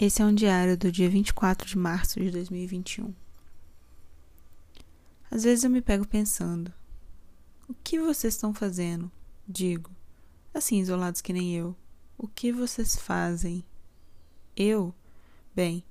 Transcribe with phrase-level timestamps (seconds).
[0.00, 3.12] Esse é um diário do dia 24 de março de 2021.
[5.28, 6.72] Às vezes eu me pego pensando:
[7.68, 9.10] o que vocês estão fazendo?
[9.44, 9.90] Digo,
[10.54, 11.74] assim, isolados que nem eu.
[12.16, 13.64] O que vocês fazem?
[14.56, 14.94] Eu?
[15.52, 15.82] Bem,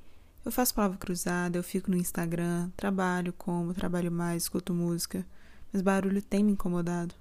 [0.45, 5.27] eu faço palavra cruzada, eu fico no Instagram, trabalho, como, trabalho mais, escuto música,
[5.73, 7.13] mas barulho tem me incomodado.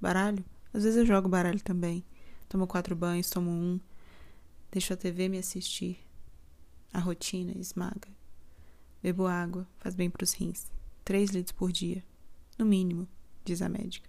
[0.00, 0.44] Baralho?
[0.72, 2.04] Às vezes eu jogo baralho também.
[2.48, 3.80] Tomo quatro banhos, tomo um,
[4.70, 6.06] deixo a TV me assistir
[6.92, 8.08] a rotina esmaga.
[9.02, 10.70] Bebo água, faz bem para os rins.
[11.04, 12.04] Três litros por dia.
[12.58, 13.08] No mínimo,
[13.44, 14.08] diz a médica.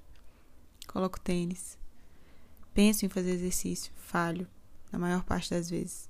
[0.87, 1.77] Coloco tênis.
[2.73, 3.91] Penso em fazer exercício.
[3.95, 4.47] Falho,
[4.91, 6.09] na maior parte das vezes.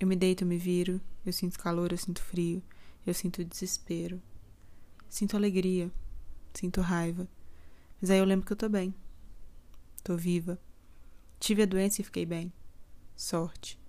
[0.00, 1.00] Eu me deito, eu me viro.
[1.24, 2.62] Eu sinto calor, eu sinto frio.
[3.06, 4.20] Eu sinto desespero.
[5.08, 5.90] Sinto alegria.
[6.54, 7.28] Sinto raiva.
[8.00, 8.94] Mas aí eu lembro que eu tô bem.
[10.02, 10.58] Tô viva.
[11.38, 12.52] Tive a doença e fiquei bem.
[13.14, 13.81] Sorte.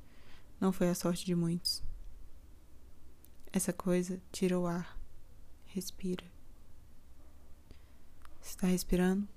[0.63, 1.83] Não foi a sorte de muitos.
[3.51, 4.97] Essa coisa tira o ar.
[5.65, 6.23] Respira.
[8.41, 9.27] Está respirando?